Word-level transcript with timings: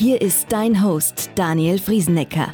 Hier 0.00 0.22
ist 0.22 0.46
dein 0.48 0.82
Host 0.82 1.28
Daniel 1.34 1.78
Friesenecker. 1.78 2.52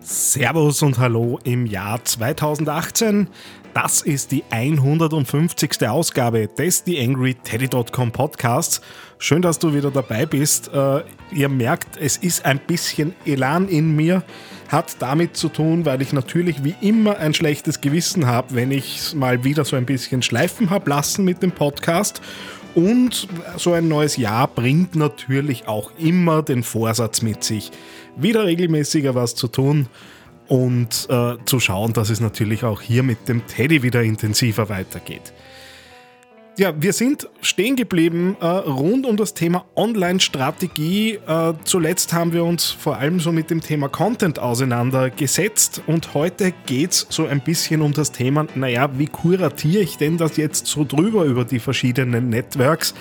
Servus 0.00 0.82
und 0.82 0.98
Hallo 0.98 1.38
im 1.44 1.66
Jahr 1.66 2.04
2018. 2.04 3.28
Das 3.72 4.02
ist 4.02 4.32
die 4.32 4.42
150. 4.50 5.86
Ausgabe 5.88 6.48
des 6.48 6.82
TheAngryTeddy.com 6.82 8.10
Podcasts. 8.10 8.80
Schön, 9.18 9.40
dass 9.40 9.60
du 9.60 9.72
wieder 9.72 9.92
dabei 9.92 10.26
bist. 10.26 10.72
Äh, 10.74 11.04
ihr 11.30 11.48
merkt, 11.48 11.96
es 11.96 12.16
ist 12.16 12.44
ein 12.44 12.58
bisschen 12.58 13.14
Elan 13.24 13.68
in 13.68 13.94
mir. 13.94 14.24
Hat 14.66 14.96
damit 14.98 15.36
zu 15.36 15.48
tun, 15.48 15.84
weil 15.84 16.02
ich 16.02 16.12
natürlich 16.12 16.64
wie 16.64 16.74
immer 16.80 17.18
ein 17.18 17.34
schlechtes 17.34 17.80
Gewissen 17.80 18.26
habe, 18.26 18.56
wenn 18.56 18.72
ich 18.72 19.14
mal 19.14 19.44
wieder 19.44 19.64
so 19.64 19.76
ein 19.76 19.86
bisschen 19.86 20.22
schleifen 20.22 20.70
habe 20.70 20.90
lassen 20.90 21.24
mit 21.24 21.40
dem 21.40 21.52
Podcast. 21.52 22.20
Und 22.74 23.28
so 23.56 23.72
ein 23.72 23.88
neues 23.88 24.16
Jahr 24.16 24.46
bringt 24.48 24.94
natürlich 24.94 25.66
auch 25.66 25.90
immer 25.98 26.42
den 26.42 26.62
Vorsatz 26.62 27.22
mit 27.22 27.42
sich, 27.42 27.70
wieder 28.16 28.46
regelmäßiger 28.46 29.14
was 29.14 29.34
zu 29.34 29.48
tun 29.48 29.88
und 30.46 31.06
äh, 31.08 31.36
zu 31.44 31.60
schauen, 31.60 31.92
dass 31.92 32.10
es 32.10 32.20
natürlich 32.20 32.64
auch 32.64 32.80
hier 32.80 33.02
mit 33.02 33.28
dem 33.28 33.46
Teddy 33.46 33.82
wieder 33.82 34.02
intensiver 34.02 34.68
weitergeht. 34.68 35.32
Ja, 36.58 36.74
wir 36.76 36.92
sind 36.92 37.28
stehen 37.40 37.76
geblieben 37.76 38.36
äh, 38.40 38.44
rund 38.44 39.06
um 39.06 39.16
das 39.16 39.34
Thema 39.34 39.64
Online-Strategie. 39.76 41.14
Äh, 41.26 41.54
zuletzt 41.64 42.12
haben 42.12 42.32
wir 42.32 42.44
uns 42.44 42.70
vor 42.70 42.98
allem 42.98 43.20
so 43.20 43.32
mit 43.32 43.50
dem 43.50 43.60
Thema 43.60 43.88
Content 43.88 44.38
auseinandergesetzt 44.38 45.82
und 45.86 46.12
heute 46.12 46.52
geht 46.66 46.90
es 46.90 47.06
so 47.08 47.26
ein 47.26 47.40
bisschen 47.40 47.80
um 47.80 47.92
das 47.92 48.12
Thema, 48.12 48.46
naja, 48.54 48.90
wie 48.98 49.06
kuratiere 49.06 49.82
ich 49.82 49.96
denn 49.96 50.18
das 50.18 50.36
jetzt 50.36 50.66
so 50.66 50.84
drüber 50.84 51.24
über 51.24 51.44
die 51.44 51.60
verschiedenen 51.60 52.28
Networks? 52.28 52.94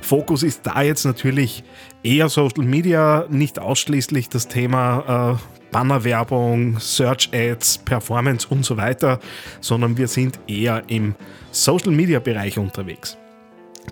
Fokus 0.00 0.42
ist 0.42 0.66
da 0.66 0.82
jetzt 0.82 1.04
natürlich 1.04 1.64
eher 2.02 2.28
Social 2.28 2.64
Media, 2.64 3.26
nicht 3.28 3.58
ausschließlich 3.58 4.28
das 4.28 4.48
Thema 4.48 5.38
äh, 5.38 5.61
Bannerwerbung, 5.72 6.78
Search 6.78 7.30
Ads, 7.32 7.78
Performance 7.78 8.46
und 8.48 8.64
so 8.64 8.76
weiter, 8.76 9.18
sondern 9.60 9.96
wir 9.96 10.06
sind 10.06 10.38
eher 10.46 10.84
im 10.86 11.14
Social 11.50 11.90
Media 11.90 12.20
Bereich 12.20 12.58
unterwegs. 12.58 13.16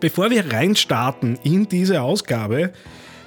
Bevor 0.01 0.31
wir 0.31 0.53
reinstarten 0.53 1.39
in 1.43 1.69
diese 1.69 2.03
Ausgabe, 2.03 2.73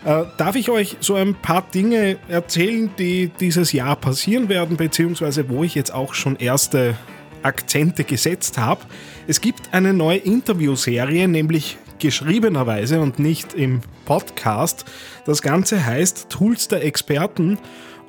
äh, 0.05 0.23
darf 0.37 0.55
ich 0.55 0.69
euch 0.69 0.97
so 0.99 1.15
ein 1.15 1.35
paar 1.35 1.63
Dinge 1.73 2.17
erzählen, 2.27 2.89
die 2.97 3.31
dieses 3.39 3.73
Jahr 3.73 3.95
passieren 3.95 4.49
werden, 4.49 4.77
beziehungsweise 4.77 5.49
wo 5.49 5.63
ich 5.63 5.75
jetzt 5.75 5.93
auch 5.93 6.13
schon 6.13 6.35
erste 6.35 6.95
Akzente 7.41 8.03
gesetzt 8.03 8.57
habe. 8.57 8.81
Es 9.27 9.41
gibt 9.41 9.73
eine 9.73 9.93
neue 9.93 10.17
Interviewserie, 10.17 11.27
nämlich 11.27 11.77
geschriebenerweise 12.03 12.99
und 12.99 13.17
nicht 13.17 13.53
im 13.53 13.79
Podcast. 14.03 14.83
Das 15.25 15.41
Ganze 15.41 15.85
heißt 15.85 16.27
Tools 16.29 16.67
der 16.67 16.83
Experten 16.83 17.57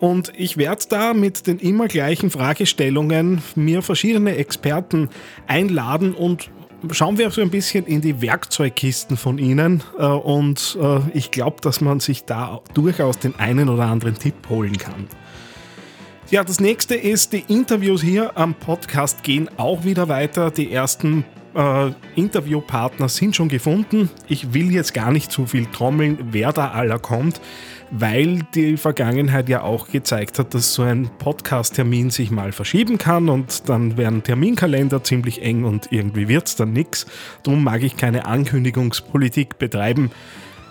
und 0.00 0.32
ich 0.36 0.56
werde 0.56 0.84
da 0.88 1.14
mit 1.14 1.46
den 1.46 1.60
immer 1.60 1.86
gleichen 1.86 2.28
Fragestellungen 2.28 3.40
mir 3.54 3.82
verschiedene 3.82 4.36
Experten 4.36 5.10
einladen 5.46 6.12
und 6.12 6.50
schauen 6.90 7.18
wir 7.18 7.30
so 7.30 7.40
ein 7.40 7.50
bisschen 7.50 7.86
in 7.86 8.00
die 8.00 8.20
Werkzeugkisten 8.20 9.16
von 9.16 9.38
Ihnen. 9.38 9.84
Äh, 9.96 10.06
und 10.06 10.76
äh, 10.82 10.98
ich 11.14 11.30
glaube, 11.30 11.58
dass 11.62 11.80
man 11.80 12.00
sich 12.00 12.24
da 12.24 12.60
durchaus 12.74 13.20
den 13.20 13.38
einen 13.38 13.68
oder 13.68 13.84
anderen 13.84 14.18
Tipp 14.18 14.34
holen 14.48 14.76
kann. 14.76 15.06
Ja, 16.30 16.42
das 16.42 16.58
nächste 16.58 16.96
ist, 16.96 17.32
die 17.32 17.44
Interviews 17.46 18.02
hier 18.02 18.36
am 18.36 18.54
Podcast 18.54 19.22
gehen 19.22 19.48
auch 19.56 19.84
wieder 19.84 20.08
weiter. 20.08 20.50
Die 20.50 20.72
ersten 20.72 21.24
äh, 21.54 21.92
Interviewpartner 22.16 23.08
sind 23.08 23.36
schon 23.36 23.48
gefunden. 23.48 24.10
Ich 24.28 24.54
will 24.54 24.72
jetzt 24.72 24.94
gar 24.94 25.12
nicht 25.12 25.30
zu 25.30 25.46
viel 25.46 25.66
trommeln, 25.66 26.18
wer 26.32 26.52
da 26.52 26.70
aller 26.70 26.98
kommt 26.98 27.40
weil 27.96 28.40
die 28.54 28.76
Vergangenheit 28.76 29.48
ja 29.48 29.62
auch 29.62 29.88
gezeigt 29.88 30.38
hat, 30.38 30.52
dass 30.52 30.74
so 30.74 30.82
ein 30.82 31.10
Podcast-Termin 31.18 32.10
sich 32.10 32.30
mal 32.32 32.50
verschieben 32.50 32.98
kann 32.98 33.28
und 33.28 33.68
dann 33.68 33.96
werden 33.96 34.22
Terminkalender 34.24 35.04
ziemlich 35.04 35.42
eng 35.42 35.64
und 35.64 35.92
irgendwie 35.92 36.26
wird 36.26 36.48
es 36.48 36.56
dann 36.56 36.72
nichts. 36.72 37.06
Darum 37.44 37.62
mag 37.62 37.82
ich 37.84 37.96
keine 37.96 38.26
Ankündigungspolitik 38.26 39.58
betreiben. 39.58 40.10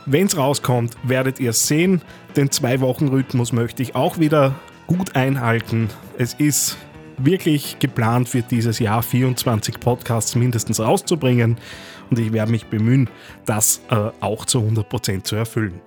Wenn 0.05 0.27
es 0.27 0.37
rauskommt, 0.37 0.97
werdet 1.03 1.39
ihr 1.39 1.51
es 1.51 1.65
sehen. 1.65 2.01
Den 2.35 2.51
Zwei-Wochen-Rhythmus 2.51 3.53
möchte 3.53 3.81
ich 3.83 3.95
auch 3.95 4.19
wieder 4.19 4.55
gut 4.87 5.15
einhalten. 5.15 5.89
Es 6.17 6.33
ist 6.33 6.77
wirklich 7.17 7.77
geplant 7.79 8.29
für 8.29 8.41
dieses 8.41 8.79
Jahr 8.79 9.03
24 9.03 9.79
Podcasts 9.79 10.35
mindestens 10.35 10.79
rauszubringen 10.79 11.57
und 12.09 12.19
ich 12.19 12.31
werde 12.33 12.51
mich 12.51 12.65
bemühen, 12.67 13.09
das 13.45 13.81
äh, 13.89 14.11
auch 14.19 14.45
zu 14.45 14.59
100% 14.59 15.23
zu 15.23 15.35
erfüllen. 15.35 15.81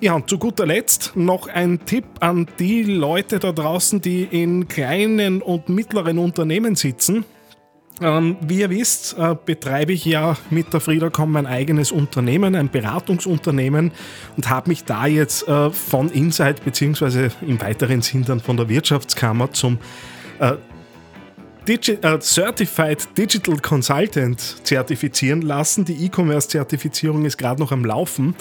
Ja, 0.00 0.14
und 0.14 0.28
zu 0.28 0.36
guter 0.36 0.66
Letzt 0.66 1.12
noch 1.14 1.46
ein 1.46 1.84
Tipp 1.84 2.04
an 2.18 2.48
die 2.58 2.82
Leute 2.82 3.38
da 3.38 3.52
draußen, 3.52 4.00
die 4.00 4.24
in 4.24 4.66
kleinen 4.66 5.40
und 5.40 5.68
mittleren 5.68 6.18
Unternehmen 6.18 6.74
sitzen. 6.74 7.24
Ähm, 8.02 8.36
wie 8.40 8.60
ihr 8.60 8.70
wisst, 8.70 9.16
äh, 9.18 9.36
betreibe 9.44 9.92
ich 9.92 10.04
ja 10.04 10.36
mit 10.50 10.72
der 10.72 10.80
Friedacom 10.80 11.30
mein 11.30 11.46
eigenes 11.46 11.92
Unternehmen, 11.92 12.54
ein 12.54 12.68
Beratungsunternehmen 12.68 13.92
und 14.36 14.50
habe 14.50 14.70
mich 14.70 14.84
da 14.84 15.06
jetzt 15.06 15.46
äh, 15.46 15.70
von 15.70 16.10
Insight 16.10 16.64
bzw. 16.64 17.30
im 17.46 17.60
weiteren 17.60 18.02
Sinn 18.02 18.24
dann 18.24 18.40
von 18.40 18.56
der 18.56 18.68
Wirtschaftskammer 18.68 19.52
zum 19.52 19.78
äh, 20.40 20.54
Digi 21.68 21.92
äh, 21.92 22.18
Certified 22.20 23.16
Digital 23.16 23.56
Consultant 23.58 24.40
zertifizieren 24.64 25.42
lassen. 25.42 25.84
Die 25.84 26.04
E-Commerce-Zertifizierung 26.06 27.24
ist 27.24 27.38
gerade 27.38 27.60
noch 27.60 27.70
am 27.70 27.84
Laufen. 27.84 28.34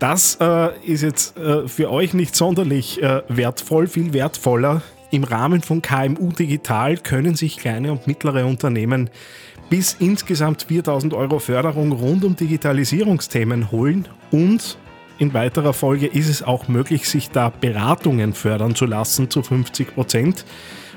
Das 0.00 0.38
äh, 0.40 0.70
ist 0.84 1.02
jetzt 1.02 1.36
äh, 1.36 1.68
für 1.68 1.90
euch 1.90 2.14
nicht 2.14 2.34
sonderlich 2.34 3.00
wertvoll, 3.28 3.86
viel 3.86 4.12
wertvoller. 4.12 4.82
Im 5.10 5.24
Rahmen 5.24 5.62
von 5.62 5.80
KMU 5.80 6.32
Digital 6.32 6.98
können 6.98 7.34
sich 7.34 7.56
kleine 7.56 7.92
und 7.92 8.06
mittlere 8.06 8.44
Unternehmen 8.44 9.08
bis 9.70 9.96
insgesamt 9.98 10.64
4000 10.64 11.14
Euro 11.14 11.38
Förderung 11.38 11.92
rund 11.92 12.24
um 12.24 12.36
Digitalisierungsthemen 12.36 13.70
holen 13.70 14.06
und 14.30 14.76
in 15.18 15.34
weiterer 15.34 15.72
Folge 15.72 16.06
ist 16.06 16.28
es 16.28 16.42
auch 16.42 16.68
möglich, 16.68 17.08
sich 17.08 17.30
da 17.30 17.48
Beratungen 17.48 18.34
fördern 18.34 18.74
zu 18.74 18.86
lassen 18.86 19.30
zu 19.30 19.42
50 19.42 19.94
Prozent. 19.94 20.44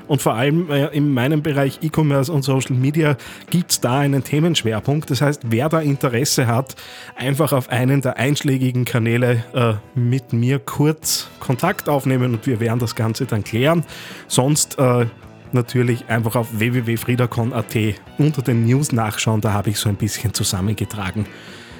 Und 0.08 0.22
vor 0.22 0.34
allem 0.34 0.70
äh, 0.70 0.86
in 0.88 1.12
meinem 1.12 1.42
Bereich 1.42 1.78
E-Commerce 1.82 2.32
und 2.32 2.42
Social 2.42 2.76
Media 2.76 3.16
gibt 3.50 3.70
es 3.70 3.80
da 3.80 4.00
einen 4.00 4.24
Themenschwerpunkt. 4.24 5.10
Das 5.10 5.20
heißt, 5.20 5.42
wer 5.46 5.68
da 5.68 5.80
Interesse 5.80 6.46
hat, 6.46 6.76
einfach 7.16 7.52
auf 7.52 7.70
einen 7.70 8.00
der 8.00 8.16
einschlägigen 8.16 8.84
Kanäle 8.84 9.44
äh, 9.54 9.74
mit 9.98 10.32
mir 10.32 10.58
kurz 10.58 11.28
Kontakt 11.40 11.88
aufnehmen 11.88 12.34
und 12.34 12.46
wir 12.46 12.60
werden 12.60 12.78
das 12.78 12.94
Ganze 12.94 13.26
dann 13.26 13.44
klären. 13.44 13.84
Sonst 14.28 14.78
äh, 14.78 15.06
natürlich 15.52 16.08
einfach 16.08 16.36
auf 16.36 16.48
www.friedacon.at 16.58 17.76
unter 18.18 18.42
den 18.42 18.64
News 18.64 18.92
nachschauen. 18.92 19.40
Da 19.40 19.52
habe 19.52 19.70
ich 19.70 19.78
so 19.78 19.88
ein 19.88 19.96
bisschen 19.96 20.34
zusammengetragen, 20.34 21.26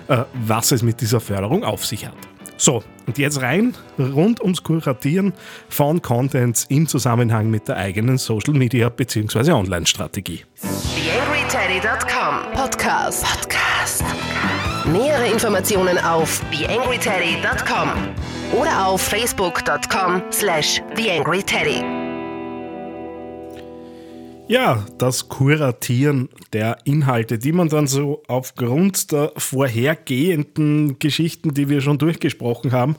äh, 0.09 0.25
was 0.47 0.72
es 0.72 0.82
mit 0.82 1.00
dieser 1.00 1.21
Förderung 1.21 1.65
auf 1.65 1.87
sich 1.87 2.06
hat. 2.06 2.31
So, 2.62 2.84
und 3.09 3.19
jetzt 3.19 3.43
rein 3.43 3.75
rund 3.99 4.41
ums 4.41 4.62
Kuratieren 4.62 5.32
von 5.69 6.00
Contents 6.00 6.64
im 6.69 6.87
Zusammenhang 6.87 7.50
mit 7.50 7.67
der 7.67 7.76
eigenen 7.76 8.19
Social 8.19 8.55
Media 8.55 8.88
bzw. 8.88 9.50
Online-Strategie. 9.50 10.44
TheAngryTeddy.com 10.61 12.53
Podcast. 12.55 13.25
Podcast. 13.25 14.05
Nähere 14.87 15.26
Informationen 15.26 15.99
auf 15.99 16.41
TheAngryTeddy.com 16.53 17.91
oder 18.56 18.87
auf 18.87 19.00
Facebook.com 19.03 20.23
slash 20.31 20.81
TheAngryTeddy. 20.94 22.12
Ja, 24.52 24.84
das 24.99 25.31
Kuratieren 25.31 26.28
der 26.52 26.76
Inhalte, 26.84 27.38
die 27.38 27.52
man 27.52 27.70
dann 27.70 27.87
so 27.87 28.22
aufgrund 28.28 29.10
der 29.10 29.32
vorhergehenden 29.38 30.99
Geschichten, 30.99 31.54
die 31.54 31.70
wir 31.70 31.81
schon 31.81 31.96
durchgesprochen 31.96 32.70
haben, 32.70 32.96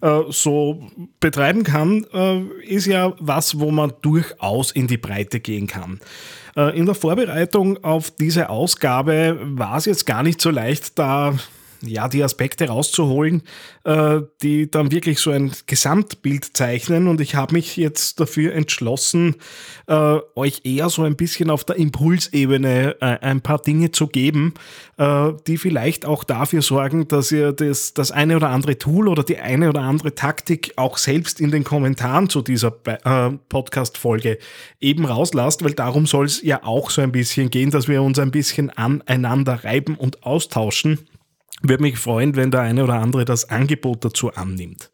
äh, 0.00 0.20
so 0.28 0.88
betreiben 1.18 1.64
kann, 1.64 2.06
äh, 2.14 2.42
ist 2.68 2.86
ja 2.86 3.14
was, 3.18 3.58
wo 3.58 3.72
man 3.72 3.94
durchaus 4.02 4.70
in 4.70 4.86
die 4.86 4.96
Breite 4.96 5.40
gehen 5.40 5.66
kann. 5.66 5.98
Äh, 6.56 6.78
in 6.78 6.86
der 6.86 6.94
Vorbereitung 6.94 7.82
auf 7.82 8.12
diese 8.12 8.48
Ausgabe 8.48 9.40
war 9.42 9.78
es 9.78 9.86
jetzt 9.86 10.06
gar 10.06 10.22
nicht 10.22 10.40
so 10.40 10.50
leicht, 10.50 11.00
da 11.00 11.34
ja, 11.82 12.08
die 12.08 12.22
Aspekte 12.22 12.68
rauszuholen, 12.68 13.42
äh, 13.84 14.20
die 14.42 14.70
dann 14.70 14.90
wirklich 14.90 15.18
so 15.18 15.30
ein 15.30 15.52
Gesamtbild 15.66 16.56
zeichnen. 16.56 17.08
Und 17.08 17.20
ich 17.20 17.34
habe 17.34 17.54
mich 17.54 17.76
jetzt 17.76 18.20
dafür 18.20 18.54
entschlossen, 18.54 19.36
äh, 19.86 20.18
euch 20.34 20.62
eher 20.64 20.88
so 20.88 21.02
ein 21.02 21.16
bisschen 21.16 21.50
auf 21.50 21.64
der 21.64 21.76
Impulsebene 21.76 22.96
äh, 23.00 23.18
ein 23.20 23.40
paar 23.40 23.60
Dinge 23.60 23.90
zu 23.90 24.06
geben, 24.06 24.54
äh, 24.96 25.32
die 25.46 25.58
vielleicht 25.58 26.06
auch 26.06 26.24
dafür 26.24 26.62
sorgen, 26.62 27.08
dass 27.08 27.32
ihr 27.32 27.52
das, 27.52 27.94
das 27.94 28.10
eine 28.10 28.36
oder 28.36 28.50
andere 28.50 28.78
Tool 28.78 29.08
oder 29.08 29.24
die 29.24 29.38
eine 29.38 29.68
oder 29.68 29.80
andere 29.80 30.14
Taktik 30.14 30.72
auch 30.76 30.98
selbst 30.98 31.40
in 31.40 31.50
den 31.50 31.64
Kommentaren 31.64 32.28
zu 32.28 32.42
dieser 32.42 32.74
äh, 32.84 33.30
Podcast-Folge 33.48 34.38
eben 34.80 35.04
rauslasst, 35.04 35.64
weil 35.64 35.74
darum 35.74 36.06
soll 36.06 36.26
es 36.26 36.42
ja 36.42 36.62
auch 36.62 36.90
so 36.90 37.02
ein 37.02 37.12
bisschen 37.12 37.50
gehen, 37.50 37.70
dass 37.70 37.88
wir 37.88 38.02
uns 38.02 38.18
ein 38.18 38.30
bisschen 38.30 38.70
aneinander 38.70 39.64
reiben 39.64 39.96
und 39.96 40.22
austauschen. 40.22 40.98
Würde 41.60 41.82
mich 41.82 41.98
freuen, 41.98 42.34
wenn 42.36 42.50
der 42.50 42.62
eine 42.62 42.84
oder 42.84 42.94
andere 42.94 43.24
das 43.24 43.50
Angebot 43.50 44.04
dazu 44.04 44.32
annimmt. 44.32 44.90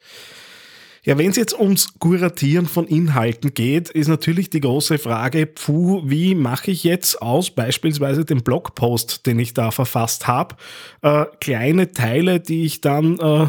Ja, 1.04 1.16
wenn 1.16 1.30
es 1.30 1.36
jetzt 1.36 1.58
ums 1.58 1.98
Kuratieren 1.98 2.66
von 2.66 2.86
Inhalten 2.86 3.54
geht, 3.54 3.88
ist 3.88 4.08
natürlich 4.08 4.50
die 4.50 4.60
große 4.60 4.98
Frage, 4.98 5.46
puh, 5.46 6.02
wie 6.04 6.34
mache 6.34 6.70
ich 6.70 6.84
jetzt 6.84 7.22
aus 7.22 7.50
beispielsweise 7.50 8.26
dem 8.26 8.42
Blogpost, 8.42 9.24
den 9.24 9.38
ich 9.38 9.54
da 9.54 9.70
verfasst 9.70 10.26
habe, 10.26 10.56
äh, 11.00 11.24
kleine 11.40 11.92
Teile, 11.92 12.40
die 12.40 12.66
ich 12.66 12.82
dann, 12.82 13.18
äh, 13.20 13.46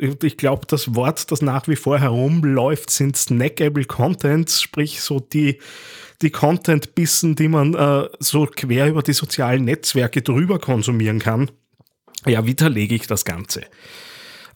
ich 0.00 0.36
glaube, 0.36 0.66
das 0.66 0.96
Wort, 0.96 1.30
das 1.30 1.40
nach 1.40 1.68
wie 1.68 1.76
vor 1.76 2.00
herumläuft, 2.00 2.90
sind 2.90 3.16
Snackable 3.16 3.84
Contents, 3.84 4.60
sprich 4.60 5.00
so 5.00 5.20
die, 5.20 5.58
die 6.20 6.30
Content-Bissen, 6.30 7.36
die 7.36 7.48
man 7.48 7.74
äh, 7.74 8.08
so 8.18 8.46
quer 8.46 8.88
über 8.88 9.02
die 9.02 9.12
sozialen 9.12 9.64
Netzwerke 9.64 10.22
drüber 10.22 10.58
konsumieren 10.58 11.20
kann 11.20 11.50
ja, 12.26 12.46
wie 12.46 12.56
zerlege 12.56 12.94
ich 12.94 13.06
das 13.06 13.24
Ganze? 13.24 13.62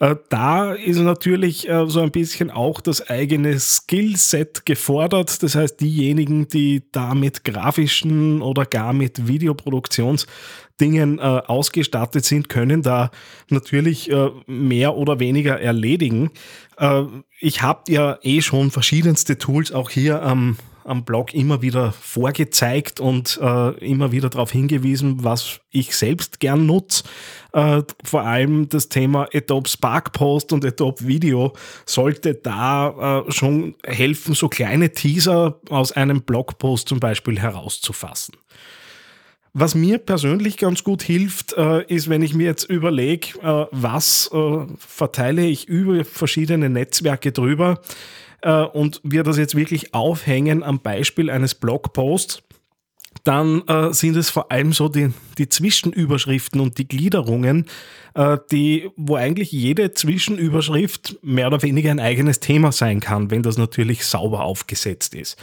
Äh, 0.03 0.17
da 0.31 0.73
ist 0.73 0.99
natürlich 0.99 1.69
äh, 1.69 1.87
so 1.87 2.01
ein 2.01 2.11
bisschen 2.11 2.51
auch 2.51 2.81
das 2.81 3.09
eigene 3.09 3.61
Skillset 3.61 4.67
gefordert. 4.67 5.45
Das 5.45 5.55
heißt, 5.55 5.81
diejenigen, 5.81 6.49
die 6.49 6.83
da 6.91 7.15
mit 7.15 7.45
grafischen 7.45 8.43
oder 8.43 8.67
gar 8.67 8.93
mit 8.93 9.29
Videoproduktionsdingen 9.29 11.21
äh, 11.21 11.23
ausgestattet 11.23 12.25
sind, 12.25 12.49
können 12.49 12.83
da 12.83 13.13
natürlich 13.49 14.11
mehr 14.47 14.97
oder 14.97 15.21
weniger 15.21 15.61
erledigen. 15.61 16.31
Ich 17.39 17.63
habe 17.63 17.93
ja 17.93 18.19
eh 18.23 18.41
schon 18.41 18.71
verschiedenste 18.71 19.39
Tools 19.39 19.71
auch 19.71 19.91
hier 19.91 20.23
am 20.23 20.57
am 20.85 21.05
Blog 21.05 21.35
immer 21.35 21.63
wieder 21.63 21.93
vorgezeigt 21.93 23.01
und 23.01 23.39
äh, 23.43 23.71
immer 23.85 24.13
wieder 24.13 24.31
darauf 24.31 24.51
hingewiesen, 24.51 25.25
was 25.25 25.61
ich 25.71 25.97
selbst 25.97 26.41
gern 26.41 26.67
nutze. 26.67 27.05
Äh, 27.53 27.83
vor 28.05 28.23
allem 28.23 28.69
das 28.69 28.89
Thema 28.89 29.29
Adobe 29.33 29.69
Spark 29.69 30.13
Post 30.13 30.53
und 30.53 30.65
Adobe 30.65 31.07
Video 31.07 31.53
sollte 31.87 32.35
da 32.35 33.25
äh, 33.27 33.33
schon 33.33 33.75
helfen, 33.85 34.35
so 34.35 34.49
kleine 34.49 34.93
Teaser 34.93 35.61
aus 35.69 35.93
einem 35.93 36.23
Blogpost 36.23 36.89
zum 36.89 37.01
Beispiel 37.01 37.39
herauszufassen. 37.39 38.35
Was 39.55 39.75
mir 39.75 39.99
persönlich 39.99 40.57
ganz 40.57 40.83
gut 40.83 41.03
hilft, 41.03 41.53
äh, 41.59 41.85
ist, 41.85 42.09
wenn 42.09 42.23
ich 42.23 42.33
mir 42.33 42.47
jetzt 42.47 42.65
überlege, 42.65 43.39
äh, 43.43 43.67
was 43.71 44.31
äh, 44.33 44.67
verteile 44.79 45.45
ich 45.45 45.69
über 45.69 46.07
verschiedene 46.07 46.71
Netzwerke 46.71 47.33
drüber 47.33 47.83
äh, 48.43 48.63
und 48.63 49.01
wir 49.05 49.23
das 49.23 49.39
jetzt 49.39 49.55
wirklich 49.55 49.95
aufhängen 49.95 50.63
am 50.63 50.81
Beispiel 50.81 51.31
eines 51.31 51.55
Blogposts, 51.55 52.43
dann 53.25 53.63
äh, 53.69 53.93
sind 53.93 54.17
es 54.17 54.31
vor 54.31 54.51
allem 54.51 54.73
so 54.73 54.89
die, 54.89 55.13
die 55.39 55.49
Zwischenüberschriften 55.49 56.61
und 56.61 56.79
die 56.79 56.89
Gliederungen, 56.89 57.67
die, 58.51 58.91
wo 58.97 59.17
eigentlich 59.17 59.53
jede 59.53 59.93
Zwischenüberschrift 59.93 61.19
mehr 61.23 61.47
oder 61.47 61.63
weniger 61.63 61.91
ein 61.91 62.01
eigenes 62.01 62.41
Thema 62.41 62.71
sein 62.73 63.01
kann, 63.01 63.31
wenn 63.31 63.43
das 63.43 63.57
natürlich 63.57 64.05
sauber 64.05 64.45
aufgesetzt 64.45 65.15
ist. 65.15 65.39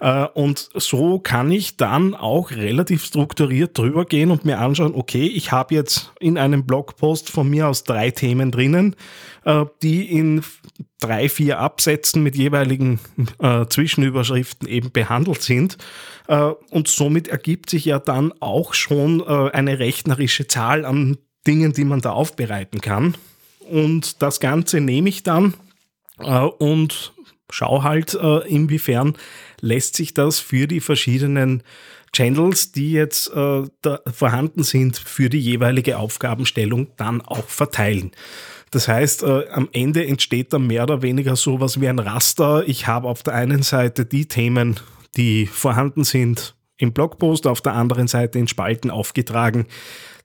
Äh, 0.00 0.26
und 0.34 0.70
so 0.74 1.18
kann 1.18 1.50
ich 1.50 1.76
dann 1.76 2.14
auch 2.14 2.50
relativ 2.52 3.04
strukturiert 3.04 3.76
drüber 3.76 4.04
gehen 4.04 4.30
und 4.30 4.44
mir 4.44 4.58
anschauen, 4.58 4.94
okay, 4.94 5.26
ich 5.26 5.52
habe 5.52 5.74
jetzt 5.74 6.12
in 6.20 6.38
einem 6.38 6.64
Blogpost 6.64 7.30
von 7.30 7.48
mir 7.48 7.68
aus 7.68 7.84
drei 7.84 8.10
Themen 8.10 8.50
drinnen, 8.50 8.96
äh, 9.44 9.64
die 9.82 10.10
in 10.10 10.42
drei, 11.00 11.28
vier 11.28 11.58
Absätzen 11.58 12.22
mit 12.22 12.36
jeweiligen 12.36 13.00
äh, 13.40 13.66
Zwischenüberschriften 13.66 14.68
eben 14.68 14.90
behandelt 14.90 15.42
sind. 15.42 15.78
und 16.70 16.88
somit 16.88 17.28
ergibt 17.28 17.70
sich 17.70 17.86
ja 17.86 17.98
dann 17.98 18.34
auch 18.40 18.74
schon 18.74 19.26
eine 19.26 19.78
rechnerische 19.78 20.46
Zahl 20.46 20.84
an 20.84 21.16
Dingen, 21.46 21.72
die 21.72 21.84
man 21.84 22.00
da 22.00 22.10
aufbereiten 22.10 22.80
kann. 22.80 23.16
Und 23.60 24.22
das 24.22 24.40
Ganze 24.40 24.80
nehme 24.80 25.08
ich 25.08 25.22
dann 25.22 25.54
und 26.58 27.12
schau 27.50 27.82
halt, 27.82 28.14
äh, 28.14 28.48
inwiefern 28.48 29.16
lässt 29.60 29.96
sich 29.96 30.14
das 30.14 30.40
für 30.40 30.66
die 30.66 30.80
verschiedenen 30.80 31.62
Channels, 32.12 32.72
die 32.72 32.92
jetzt 32.92 33.30
äh, 33.32 33.62
vorhanden 34.12 34.62
sind, 34.62 34.96
für 34.96 35.28
die 35.28 35.40
jeweilige 35.40 35.98
Aufgabenstellung 35.98 36.88
dann 36.96 37.20
auch 37.20 37.48
verteilen. 37.48 38.12
Das 38.70 38.88
heißt, 38.88 39.22
äh, 39.22 39.48
am 39.50 39.68
Ende 39.72 40.06
entsteht 40.06 40.52
dann 40.52 40.66
mehr 40.66 40.82
oder 40.82 41.02
weniger 41.02 41.36
sowas 41.36 41.80
wie 41.80 41.88
ein 41.88 41.98
Raster. 41.98 42.66
Ich 42.66 42.86
habe 42.86 43.08
auf 43.08 43.22
der 43.22 43.34
einen 43.34 43.62
Seite 43.62 44.04
die 44.04 44.26
Themen, 44.26 44.80
die 45.16 45.46
vorhanden 45.46 46.04
sind 46.04 46.54
im 46.76 46.92
Blogpost, 46.92 47.46
auf 47.46 47.60
der 47.60 47.74
anderen 47.74 48.08
Seite 48.08 48.38
in 48.38 48.48
Spalten 48.48 48.90
aufgetragen, 48.90 49.66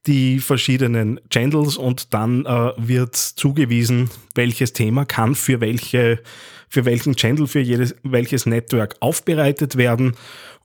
die 0.07 0.39
verschiedenen 0.39 1.19
Channels 1.29 1.77
und 1.77 2.13
dann 2.13 2.45
äh, 2.45 2.71
wird 2.77 3.15
zugewiesen, 3.15 4.09
welches 4.35 4.73
Thema 4.73 5.05
kann 5.05 5.35
für 5.35 5.61
welche 5.61 6.19
für 6.73 6.85
welchen 6.85 7.15
Channel, 7.15 7.45
für 7.45 7.59
jedes, 7.59 7.95
welches 8.01 8.47
Network 8.47 8.95
aufbereitet 8.99 9.75
werden. 9.75 10.15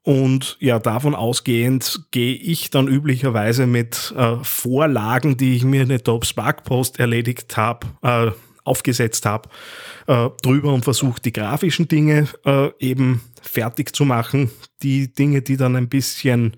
Und 0.03 0.57
ja, 0.59 0.79
davon 0.79 1.15
ausgehend 1.15 2.01
gehe 2.13 2.35
ich 2.35 2.71
dann 2.71 2.89
üblicherweise 2.89 3.67
mit 3.67 4.15
äh, 4.17 4.37
Vorlagen, 4.43 5.37
die 5.37 5.55
ich 5.55 5.65
mir 5.65 5.83
in 5.83 5.91
der 5.91 6.03
Top 6.03 6.25
Spark 6.25 6.65
Post 6.65 6.99
erledigt 6.99 7.59
habe, 7.59 7.87
äh, 8.01 8.31
aufgesetzt 8.69 9.27
habe, 9.27 9.49
äh, 10.07 10.29
drüber 10.43 10.73
und 10.73 10.85
versuche 10.85 11.21
die 11.21 11.33
grafischen 11.33 11.89
Dinge 11.89 12.29
äh, 12.45 12.71
eben 12.79 13.23
fertig 13.43 13.95
zu 13.95 14.05
machen. 14.05 14.51
Die 14.83 15.13
Dinge, 15.13 15.43
die 15.43 15.57
dann 15.57 15.77
ein 15.77 15.89
bisschen 15.89 16.57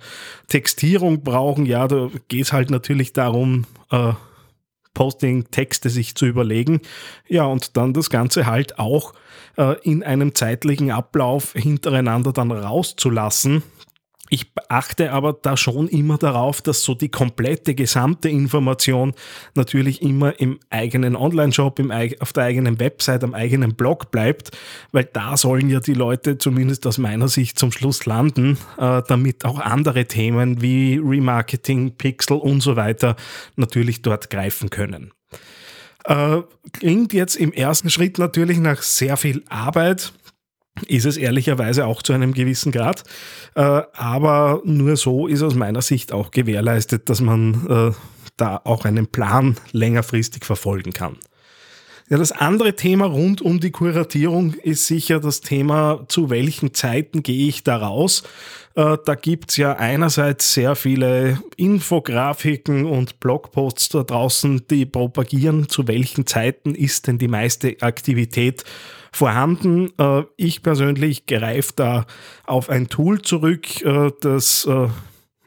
Textierung 0.49 1.23
brauchen, 1.23 1.67
ja, 1.67 1.89
da 1.89 2.11
geht 2.29 2.45
es 2.45 2.53
halt 2.53 2.71
natürlich 2.71 3.13
darum, 3.13 3.67
äh, 3.91 4.13
Posting-Texte 4.95 5.89
sich 5.89 6.15
zu 6.15 6.27
überlegen. 6.27 6.81
Ja, 7.29 7.45
und 7.45 7.77
dann 7.77 7.93
das 7.93 8.11
Ganze 8.11 8.47
halt 8.47 8.79
auch 8.79 9.15
äh, 9.57 9.77
in 9.83 10.03
einem 10.03 10.35
zeitlichen 10.35 10.91
Ablauf 10.91 11.53
hintereinander 11.53 12.33
dann 12.33 12.51
rauszulassen. 12.51 13.63
Ich 14.33 14.53
achte 14.69 15.11
aber 15.11 15.33
da 15.33 15.57
schon 15.57 15.89
immer 15.89 16.17
darauf, 16.17 16.63
dass 16.63 16.85
so 16.85 16.95
die 16.95 17.09
komplette 17.09 17.75
gesamte 17.75 18.29
Information 18.29 19.13
natürlich 19.57 20.03
immer 20.03 20.39
im 20.39 20.61
eigenen 20.71 21.17
Online-Shop, 21.17 21.81
auf 22.21 22.33
der 22.33 22.45
eigenen 22.45 22.79
Website, 22.79 23.25
am 23.25 23.35
eigenen 23.35 23.75
Blog 23.75 24.13
bleibt, 24.13 24.57
weil 24.93 25.05
da 25.13 25.37
sollen 25.37 25.69
ja 25.69 25.81
die 25.81 25.95
Leute 25.95 26.39
zumindest 26.39 26.87
aus 26.87 26.99
meiner 26.99 27.27
Sicht 27.27 27.59
zum 27.59 27.73
Schluss 27.73 28.07
landen, 28.07 28.57
äh, 28.79 29.03
damit 29.09 29.45
auch 29.45 29.59
andere 29.59 30.07
Themen 30.07 30.63
wie 30.63 31.01
Remarketing, 31.03 31.97
Pixel 31.97 32.37
und 32.37 32.61
so 32.61 32.77
weiter 32.77 33.17
natürlich 33.57 34.03
dort 34.03 34.31
greifen 34.31 34.71
können. 34.71 35.11
Äh, 36.05 36.43
klingt 36.73 37.13
jetzt 37.13 37.35
im 37.35 37.53
ersten 37.53 37.91
Schritt 37.91 38.19
natürlich 38.19 38.59
nach 38.59 38.83
sehr 38.83 39.17
viel 39.17 39.43
Arbeit, 39.49 40.13
ist 40.87 41.07
es 41.07 41.17
ehrlicherweise 41.17 41.87
auch 41.87 42.03
zu 42.03 42.13
einem 42.13 42.33
gewissen 42.33 42.73
Grad. 42.73 43.05
Äh, 43.55 43.61
aber 43.61 44.63
nur 44.65 44.97
so 44.97 45.27
ist 45.27 45.43
aus 45.43 45.55
meiner 45.55 45.83
Sicht 45.83 46.13
auch 46.13 46.31
gewährleistet, 46.31 47.09
dass 47.09 47.21
man 47.21 47.67
äh, 47.69 47.93
da 48.37 48.61
auch 48.65 48.85
einen 48.85 49.07
Plan 49.07 49.57
längerfristig 49.73 50.45
verfolgen 50.45 50.93
kann. 50.93 51.17
Ja, 52.09 52.19
das 52.19 52.33
andere 52.33 52.75
Thema 52.75 53.07
rund 53.07 53.41
um 53.41 53.61
die 53.61 53.71
Kuratierung 53.71 54.55
ist 54.55 54.87
sicher 54.89 55.21
das 55.21 55.43
Thema, 55.43 56.07
zu 56.09 56.29
welchen 56.29 56.75
Zeiten 56.75 57.23
gehe 57.23 57.47
ich 57.47 57.63
da 57.63 57.77
raus. 57.77 58.25
Äh, 58.75 58.97
da 59.05 59.15
gibt's 59.15 59.57
ja 59.57 59.77
einerseits 59.77 60.53
sehr 60.53 60.75
viele 60.75 61.41
Infografiken 61.57 62.85
und 62.85 63.21
Blogposts 63.21 63.91
da 63.91 64.03
draußen, 64.03 64.67
die 64.69 64.87
propagieren, 64.87 65.69
zu 65.69 65.87
welchen 65.87 66.27
Zeiten 66.27 66.75
ist 66.75 67.07
denn 67.07 67.19
die 67.19 67.29
meiste 67.29 67.77
Aktivität 67.81 68.65
vorhanden. 69.13 69.91
Äh, 69.99 70.23
ich 70.37 70.63
persönlich 70.63 71.27
greife 71.27 71.73
da 71.77 72.07
auf 72.45 72.71
ein 72.71 72.89
Tool 72.89 73.23
zurück, 73.23 73.83
äh, 73.83 74.11
das 74.21 74.69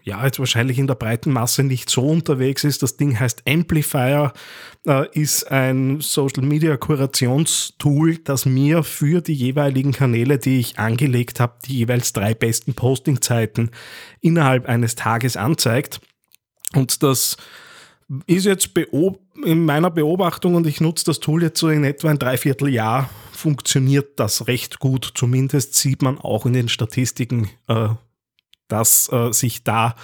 ja, 0.06 0.26
jetzt 0.26 0.38
wahrscheinlich 0.38 0.80
in 0.80 0.88
der 0.88 0.96
breiten 0.96 1.32
Masse 1.32 1.64
nicht 1.64 1.90
so 1.90 2.06
unterwegs 2.06 2.66
ist. 2.66 2.84
Das 2.84 2.98
Ding 2.98 3.18
heißt 3.18 3.44
Amplifier, 3.48 4.34
äh, 4.86 5.08
ist 5.18 5.50
ein 5.50 6.02
Social 6.02 6.44
Media 6.44 6.76
Kurationstool, 6.76 8.18
das 8.18 8.46
mir 8.46 8.84
für 8.84 9.22
die 9.22 9.34
jeweiligen 9.34 9.94
Kanäle, 9.94 10.40
die 10.40 10.60
ich 10.60 10.78
angelegt 10.78 11.40
habe, 11.40 11.54
die 11.66 11.78
jeweils 11.78 12.12
drei 12.12 12.34
besten 12.34 12.74
Postingzeiten 12.74 13.72
innerhalb 14.20 14.68
eines 14.68 14.96
Tages 14.96 15.38
anzeigt. 15.38 16.02
Und 16.74 17.02
das 17.02 17.38
Ist 18.28 18.46
jetzt 18.46 18.72
in 19.44 19.66
meiner 19.66 19.90
Beobachtung 19.90 20.56
und 20.56 20.68
ich 20.68 20.82
nutze 20.82 21.06
das 21.06 21.20
Tool 21.20 21.42
jetzt 21.44 21.60
so 21.60 21.70
in 21.70 21.84
etwa 21.84 22.10
ein 22.10 22.20
Dreivierteljahr, 22.20 23.10
funktioniert 23.44 24.22
das 24.22 24.48
recht 24.48 24.80
gut. 24.80 25.12
Zumindest 25.16 25.74
sieht 25.74 26.02
man 26.02 26.18
auch 26.18 26.46
in 26.46 26.54
den 26.54 26.70
Statistiken, 26.70 27.50
äh, 27.68 27.90
dass 28.70 29.12
äh, 29.12 29.34
sich 29.34 29.66
da 29.66 29.98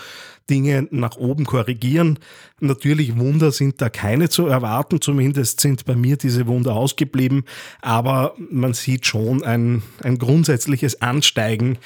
Dinge 0.50 0.90
nach 0.92 1.16
oben 1.16 1.46
korrigieren. 1.46 2.20
Natürlich 2.60 3.18
Wunder 3.18 3.54
sind 3.54 3.82
da 3.82 3.90
keine 3.90 4.28
zu 4.28 4.48
erwarten, 4.48 5.00
zumindest 5.00 5.62
sind 5.62 5.86
bei 5.86 5.96
mir 5.96 6.18
diese 6.18 6.48
Wunder 6.48 6.76
ausgeblieben, 6.76 7.46
aber 7.82 8.34
man 8.38 8.74
sieht 8.74 9.06
schon 9.06 9.42
ein, 9.42 9.84
ein 10.04 10.18
grundsätzliches 10.18 11.02
Ansteigen 11.02 11.78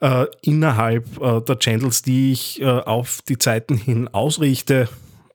äh, 0.00 0.26
innerhalb 0.42 1.18
der 1.46 1.58
Channels, 1.58 2.02
die 2.02 2.32
ich 2.32 2.64
auf 2.64 3.22
die 3.22 3.38
Zeiten 3.38 3.76
hin 3.76 4.08
ausrichte. 4.08 4.88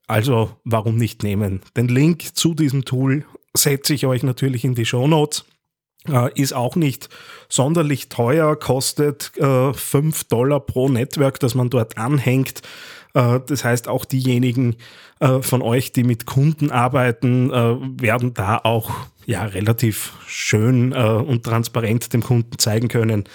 Also 0.05 0.51
warum 0.63 0.95
nicht 0.95 1.23
nehmen? 1.23 1.61
Den 1.75 1.87
Link 1.87 2.35
zu 2.35 2.53
diesem 2.53 2.85
Tool 2.85 3.25
setze 3.55 3.95
ich 3.95 4.05
euch 4.05 4.21
natürlich 4.21 4.63
in 4.63 4.75
die 4.75 4.85
Show 4.85 5.07
Notes. 5.07 5.45
Äh, 6.09 6.29
ist 6.39 6.53
auch 6.53 6.75
nicht 6.75 7.09
sonderlich 7.49 8.09
teuer, 8.09 8.55
kostet 8.57 9.31
äh, 9.37 9.73
5 9.73 10.25
Dollar 10.25 10.59
pro 10.59 10.89
Network, 10.89 11.39
das 11.39 11.55
man 11.55 11.69
dort 11.69 11.97
anhängt. 11.97 12.61
Äh, 13.13 13.39
das 13.45 13.63
heißt, 13.63 13.87
auch 13.87 14.05
diejenigen 14.05 14.75
äh, 15.19 15.41
von 15.41 15.61
euch, 15.61 15.91
die 15.91 16.03
mit 16.03 16.25
Kunden 16.25 16.71
arbeiten, 16.71 17.51
äh, 17.51 17.75
werden 18.01 18.33
da 18.33 18.59
auch 18.63 18.91
ja, 19.25 19.43
relativ 19.43 20.13
schön 20.27 20.93
äh, 20.93 20.95
und 20.95 21.43
transparent 21.43 22.13
dem 22.13 22.21
Kunden 22.21 22.57
zeigen 22.59 22.87
können, 22.87 23.25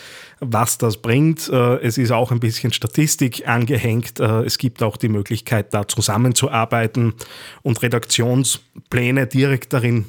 was 0.40 0.78
das 0.78 0.96
bringt. 0.96 1.48
es 1.48 1.98
ist 1.98 2.10
auch 2.10 2.32
ein 2.32 2.40
bisschen 2.40 2.72
Statistik 2.72 3.46
angehängt. 3.46 4.18
es 4.18 4.58
gibt 4.58 4.82
auch 4.82 4.96
die 4.96 5.08
Möglichkeit, 5.08 5.72
da 5.72 5.86
zusammenzuarbeiten 5.86 7.14
und 7.62 7.80
Redaktionspläne 7.80 9.28
direkt 9.28 9.72
darin 9.72 10.06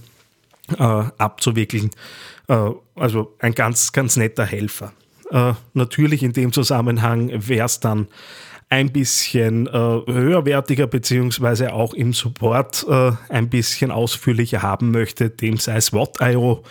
abzuwickeln. 0.77 1.91
Äh, 2.47 2.71
also 2.95 3.35
ein 3.39 3.53
ganz, 3.53 3.91
ganz 3.91 4.15
netter 4.15 4.45
Helfer. 4.45 4.93
Äh, 5.31 5.53
natürlich 5.73 6.23
in 6.23 6.33
dem 6.33 6.51
Zusammenhang 6.51 7.31
wäre 7.33 7.65
es 7.65 7.79
dann 7.79 8.07
ein 8.69 8.91
bisschen 8.91 9.67
äh, 9.67 9.71
höherwertiger 9.71 10.87
beziehungsweise 10.87 11.73
auch 11.73 11.93
im 11.93 12.13
Support 12.13 12.85
äh, 12.89 13.11
ein 13.29 13.49
bisschen 13.49 13.91
ausführlicher 13.91 14.61
haben 14.61 14.91
möchte, 14.91 15.29
dem 15.29 15.57
sei 15.57 15.79
SWAT.io 15.79 16.63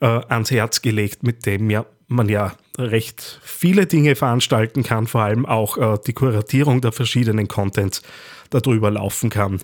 äh, 0.00 0.06
ans 0.06 0.50
Herz 0.50 0.80
gelegt, 0.80 1.22
mit 1.22 1.44
dem 1.44 1.68
ja, 1.68 1.84
man 2.08 2.28
ja 2.30 2.54
recht 2.78 3.40
viele 3.42 3.84
Dinge 3.86 4.16
veranstalten 4.16 4.82
kann, 4.82 5.06
vor 5.06 5.22
allem 5.22 5.44
auch 5.44 5.76
äh, 5.76 5.98
die 6.06 6.14
Kuratierung 6.14 6.80
der 6.80 6.92
verschiedenen 6.92 7.46
Contents 7.46 8.02
darüber 8.48 8.90
laufen 8.90 9.28
kann 9.28 9.60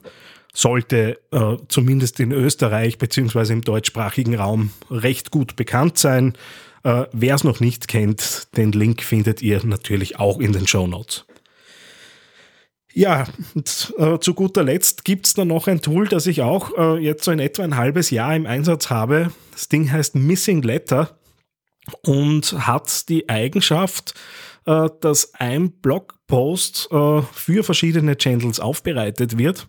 sollte 0.56 1.18
äh, 1.32 1.56
zumindest 1.68 2.18
in 2.18 2.32
Österreich 2.32 2.96
bzw. 2.96 3.52
im 3.52 3.60
deutschsprachigen 3.60 4.34
Raum 4.36 4.70
recht 4.90 5.30
gut 5.30 5.54
bekannt 5.54 5.98
sein. 5.98 6.32
Äh, 6.82 7.04
Wer 7.12 7.34
es 7.34 7.44
noch 7.44 7.60
nicht 7.60 7.88
kennt, 7.88 8.48
den 8.56 8.72
Link 8.72 9.02
findet 9.02 9.42
ihr 9.42 9.62
natürlich 9.66 10.18
auch 10.18 10.40
in 10.40 10.52
den 10.52 10.66
Show 10.66 10.86
Notes. 10.86 11.26
Ja, 12.94 13.26
und, 13.54 13.94
äh, 13.98 14.18
zu 14.18 14.32
guter 14.32 14.64
Letzt 14.64 15.04
gibt 15.04 15.26
es 15.26 15.34
da 15.34 15.44
noch 15.44 15.66
ein 15.66 15.82
Tool, 15.82 16.08
das 16.08 16.26
ich 16.26 16.40
auch 16.40 16.70
äh, 16.78 17.04
jetzt 17.04 17.24
so 17.24 17.32
in 17.32 17.38
etwa 17.38 17.62
ein 17.62 17.76
halbes 17.76 18.08
Jahr 18.08 18.34
im 18.34 18.46
Einsatz 18.46 18.88
habe. 18.88 19.30
Das 19.52 19.68
Ding 19.68 19.92
heißt 19.92 20.14
Missing 20.14 20.62
Letter 20.62 21.18
und 22.00 22.66
hat 22.66 23.10
die 23.10 23.28
Eigenschaft, 23.28 24.14
äh, 24.64 24.88
dass 25.02 25.34
ein 25.34 25.72
Blogpost 25.82 26.88
äh, 26.90 27.20
für 27.30 27.62
verschiedene 27.62 28.16
Channels 28.16 28.58
aufbereitet 28.58 29.36
wird 29.36 29.68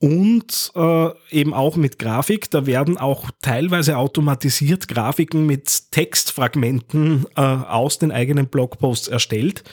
und 0.00 0.72
äh, 0.76 1.08
eben 1.30 1.52
auch 1.54 1.76
mit 1.76 1.98
Grafik. 1.98 2.50
Da 2.50 2.66
werden 2.66 2.98
auch 2.98 3.30
teilweise 3.42 3.96
automatisiert 3.96 4.86
Grafiken 4.88 5.46
mit 5.46 5.90
Textfragmenten 5.90 7.26
äh, 7.36 7.40
aus 7.40 7.98
den 7.98 8.12
eigenen 8.12 8.46
Blogposts 8.46 9.08
erstellt. 9.08 9.64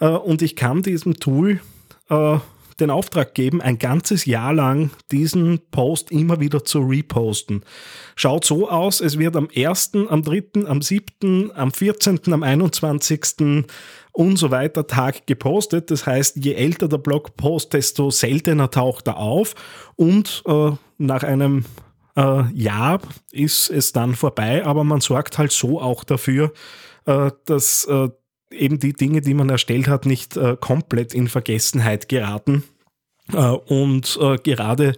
Äh, 0.00 0.08
und 0.08 0.42
ich 0.42 0.56
kann 0.56 0.82
diesem 0.82 1.20
Tool 1.20 1.60
äh, 2.10 2.38
den 2.80 2.90
Auftrag 2.90 3.34
geben, 3.34 3.60
ein 3.60 3.78
ganzes 3.78 4.24
Jahr 4.24 4.52
lang 4.52 4.90
diesen 5.10 5.60
Post 5.70 6.12
immer 6.12 6.40
wieder 6.40 6.64
zu 6.64 6.80
reposten. 6.80 7.64
Schaut 8.14 8.44
so 8.44 8.70
aus, 8.70 9.00
es 9.00 9.18
wird 9.18 9.36
am 9.36 9.48
1., 9.54 9.92
am 10.08 10.22
3., 10.22 10.66
am 10.66 10.80
7., 10.80 11.50
am 11.54 11.72
14., 11.72 12.20
am 12.32 12.42
21., 12.42 13.64
und 14.18 14.36
so 14.36 14.50
weiter 14.50 14.88
Tag 14.88 15.28
gepostet. 15.28 15.92
Das 15.92 16.04
heißt, 16.04 16.44
je 16.44 16.54
älter 16.54 16.88
der 16.88 16.98
Blogpost, 16.98 17.72
desto 17.72 18.10
seltener 18.10 18.68
taucht 18.68 19.06
er 19.06 19.18
auf 19.18 19.54
und 19.94 20.42
äh, 20.44 20.72
nach 20.98 21.22
einem 21.22 21.64
äh, 22.16 22.52
Jahr 22.52 23.00
ist 23.30 23.70
es 23.70 23.92
dann 23.92 24.16
vorbei, 24.16 24.66
aber 24.66 24.82
man 24.82 25.00
sorgt 25.00 25.38
halt 25.38 25.52
so 25.52 25.80
auch 25.80 26.02
dafür, 26.02 26.52
äh, 27.06 27.30
dass 27.44 27.84
äh, 27.84 28.08
eben 28.50 28.80
die 28.80 28.92
Dinge, 28.92 29.20
die 29.20 29.34
man 29.34 29.50
erstellt 29.50 29.86
hat, 29.86 30.04
nicht 30.04 30.36
äh, 30.36 30.56
komplett 30.58 31.14
in 31.14 31.28
Vergessenheit 31.28 32.08
geraten. 32.08 32.64
Äh, 33.32 33.38
und 33.38 34.18
gerade 34.42 34.94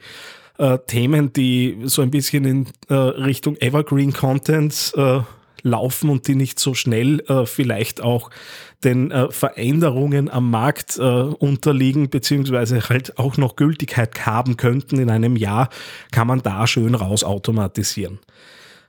Themen, 0.88 1.32
die 1.32 1.78
so 1.84 2.02
ein 2.02 2.10
bisschen 2.10 2.44
in 2.44 2.66
Richtung 2.90 3.56
Evergreen 3.56 4.12
Content 4.12 4.92
laufen 5.62 6.10
und 6.10 6.26
die 6.28 6.34
nicht 6.34 6.58
so 6.58 6.74
schnell 6.74 7.20
äh, 7.28 7.46
vielleicht 7.46 8.02
auch 8.02 8.30
den 8.84 9.10
äh, 9.10 9.30
Veränderungen 9.30 10.30
am 10.30 10.50
Markt 10.50 10.98
äh, 10.98 11.02
unterliegen, 11.02 12.10
beziehungsweise 12.10 12.88
halt 12.88 13.18
auch 13.18 13.36
noch 13.36 13.56
Gültigkeit 13.56 14.26
haben 14.26 14.56
könnten 14.56 14.98
in 14.98 15.10
einem 15.10 15.36
Jahr, 15.36 15.68
kann 16.12 16.26
man 16.26 16.42
da 16.42 16.66
schön 16.66 16.94
raus 16.94 17.24
automatisieren. 17.24 18.18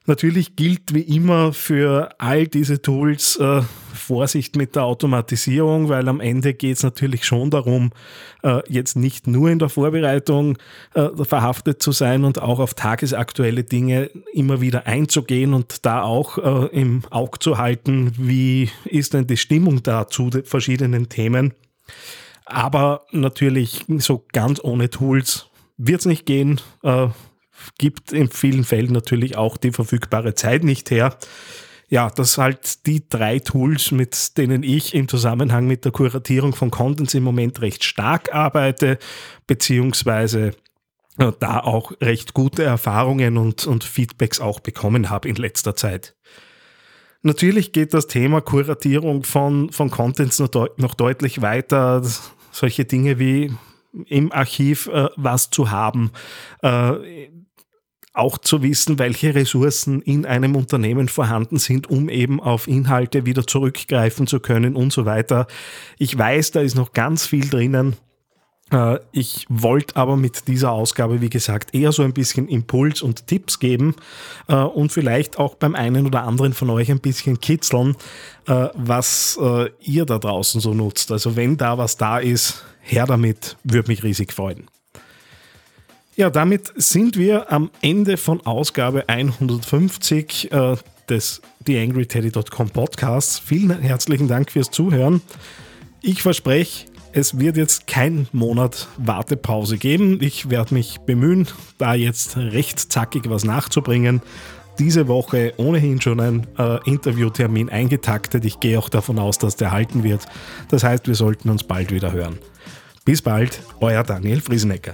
Natürlich 0.06 0.56
gilt 0.56 0.94
wie 0.94 1.02
immer 1.02 1.54
für 1.54 2.10
all 2.18 2.48
diese 2.48 2.82
Tools 2.82 3.36
äh, 3.38 3.62
Vorsicht 3.94 4.56
mit 4.56 4.76
der 4.76 4.84
Automatisierung, 4.84 5.90
weil 5.90 6.08
am 6.08 6.20
Ende 6.20 6.54
geht 6.54 6.78
es 6.78 6.84
natürlich 6.84 7.26
schon 7.26 7.50
darum, 7.50 7.92
äh, 8.44 8.62
jetzt 8.68 8.96
nicht 8.96 9.28
nur 9.28 9.50
in 9.50 9.60
der 9.60 9.70
Vorbereitung 9.70 10.58
äh, 10.94 11.10
verhaftet 11.24 11.82
zu 11.82 11.92
sein 11.92 12.24
und 12.24 12.42
auch 12.42 12.60
auf 12.60 12.74
tagesaktuelle 12.74 13.64
Dinge 13.64 14.10
immer 14.34 14.62
wieder 14.62 14.88
einzugehen 14.88 15.54
und 15.54 15.86
da 15.86 16.04
auch 16.04 16.38
äh, 16.38 16.68
im 16.76 17.04
Auge 17.10 17.40
zu 17.40 17.58
halten, 17.58 18.14
wie 18.18 18.70
ist 18.86 19.14
denn 19.14 19.28
die 19.28 19.38
Stimmung 19.38 19.84
da 19.84 20.08
zu 20.08 20.30
den 20.30 20.44
verschiedenen 20.44 21.10
Themen. 21.10 21.54
Aber 22.46 23.06
natürlich 23.12 23.86
so 23.98 24.26
ganz 24.34 24.60
ohne 24.64 24.90
Tools 24.90 25.48
wird 25.78 26.02
es 26.02 26.06
nicht 26.06 26.26
gehen. 26.26 26.60
Gibt 27.78 28.12
in 28.12 28.30
vielen 28.30 28.64
Fällen 28.64 28.92
natürlich 28.92 29.38
auch 29.38 29.56
die 29.56 29.72
verfügbare 29.72 30.34
Zeit 30.34 30.64
nicht 30.64 30.92
her. 30.92 31.16
Ja, 31.92 32.10
das 32.10 32.38
halt 32.38 32.86
die 32.86 33.04
drei 33.10 33.40
Tools, 33.40 33.92
mit 33.92 34.38
denen 34.38 34.64
ich 34.64 34.96
im 34.96 35.10
Zusammenhang 35.10 35.68
mit 35.68 35.84
der 35.84 35.92
Kuratierung 35.92 36.56
von 36.56 36.72
Contents 36.72 37.14
im 37.14 37.24
Moment 37.24 37.62
recht 37.62 37.84
stark 37.84 38.34
arbeite, 38.34 38.98
beziehungsweise 39.46 40.54
äh, 41.18 41.34
da 41.42 41.60
auch 41.60 41.92
recht 42.00 42.34
gute 42.34 42.64
Erfahrungen 42.64 43.36
und, 43.36 43.68
und 43.68 43.84
Feedbacks 43.84 44.40
auch 44.40 44.62
bekommen 44.62 45.10
habe 45.10 45.28
in 45.28 45.36
letzter 45.36 45.76
Zeit. 45.76 46.16
Natürlich 47.24 47.74
geht 47.74 47.94
das 47.94 48.08
Thema 48.08 48.40
Kuratierung 48.40 49.24
von, 49.24 49.70
von 49.70 49.92
Contents 49.92 50.40
noch, 50.40 50.48
de 50.48 50.70
noch 50.78 50.94
deutlich 50.94 51.42
weiter. 51.42 52.02
Solche 52.54 52.86
Dinge 52.86 53.20
wie 53.20 53.54
im 54.06 54.32
Archiv 54.32 54.88
äh, 54.88 55.10
was 55.18 55.50
zu 55.50 55.72
haben, 55.72 56.12
äh, 56.64 57.28
auch 58.14 58.38
zu 58.38 58.62
wissen, 58.62 59.00
welche 59.00 59.36
Ressourcen 59.36 60.02
in 60.02 60.26
einem 60.26 60.56
Unternehmen 60.56 61.08
vorhanden 61.08 61.58
sind, 61.58 61.90
um 61.90 62.10
eben 62.10 62.42
auf 62.42 62.68
Inhalte 62.68 63.26
wieder 63.26 63.48
zurückgreifen 63.48 64.28
zu 64.28 64.40
können 64.40 64.76
und 64.76 64.92
so 64.92 65.06
weiter. 65.06 65.48
Ich 65.98 66.18
weiß, 66.18 66.52
da 66.52 66.62
ist 66.62 66.76
noch 66.76 66.92
ganz 66.92 67.26
viel 67.26 67.50
drinnen. 67.50 67.96
Äh, 68.72 69.00
ich 69.12 69.46
wollte 69.50 69.96
aber 69.96 70.18
mit 70.18 70.48
dieser 70.48 70.72
Ausgabe, 70.72 71.22
wie 71.22 71.30
gesagt, 71.30 71.74
eher 71.74 71.92
so 71.92 72.04
ein 72.04 72.14
bisschen 72.14 72.48
Impuls 72.48 73.02
und 73.02 73.28
Tipps 73.28 73.60
geben 73.60 73.96
äh, 74.48 74.56
und 74.56 74.92
vielleicht 74.92 75.38
auch 75.38 75.56
beim 75.56 75.76
einen 75.76 76.06
oder 76.06 76.24
anderen 76.24 76.54
von 76.54 76.70
euch 76.70 76.92
ein 76.92 77.00
bisschen 77.00 77.40
kitzeln, 77.40 77.96
äh, 78.48 78.68
was 78.74 79.40
ihr 79.80 80.06
da 80.06 80.18
draußen 80.18 80.60
so 80.60 80.74
nutzt. 80.74 81.12
Also 81.12 81.36
wenn 81.36 81.58
da 81.58 81.78
was 81.78 81.98
da 81.98 82.20
ist, 82.20 82.66
her 82.82 83.06
damit, 83.06 83.58
würde 83.64 83.90
mich 83.90 84.04
riesig 84.04 84.34
freuen. 84.34 84.68
Ja, 86.22 86.30
damit 86.30 86.72
sind 86.76 87.18
wir 87.18 87.52
am 87.52 87.72
Ende 87.82 88.16
von 88.16 88.46
Ausgabe 88.46 89.10
150 89.10 90.52
äh, 90.52 90.76
des 91.10 91.42
TheAngryTeddy.com 91.66 92.70
Podcasts. 92.70 93.40
Vielen 93.40 93.80
herzlichen 93.80 94.28
Dank 94.28 94.52
fürs 94.52 94.70
Zuhören. 94.70 95.24
Ich 96.00 96.22
verspreche, 96.22 96.86
es 97.12 97.40
wird 97.40 97.58
jetzt 97.58 97.88
kein 97.88 98.28
Monat 98.34 98.88
Wartepause 98.98 99.80
geben. 99.80 100.20
Ich 100.22 100.52
werde 100.52 100.76
mich 100.76 101.00
bemühen, 101.00 101.48
da 101.80 101.96
jetzt 101.96 102.38
recht 102.38 102.78
zackig 102.78 103.28
was 103.28 103.44
nachzubringen. 103.44 104.22
Diese 104.78 105.08
Woche 105.08 105.56
ohnehin 105.58 106.02
schon 106.02 106.20
ein 106.20 106.48
äh, 106.60 106.88
Interviewtermin 106.88 107.72
eingetaktet. 107.72 108.46
Ich 108.46 108.60
gehe 108.60 108.78
auch 108.78 108.90
davon 108.90 109.18
aus, 109.18 109.40
dass 109.40 109.56
der 109.56 109.72
halten 109.72 110.04
wird. 110.04 110.28
Das 110.70 110.84
heißt, 110.84 111.08
wir 111.08 111.16
sollten 111.16 111.50
uns 111.50 111.64
bald 111.64 111.92
wieder 111.92 112.12
hören. 112.12 112.38
Bis 113.06 113.24
bald, 113.24 113.64
euer 113.80 114.04
Daniel 114.04 114.40
Friesenecker. 114.40 114.94